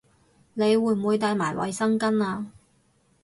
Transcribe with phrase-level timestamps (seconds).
[0.55, 2.47] 你會唔會帶埋衛生巾吖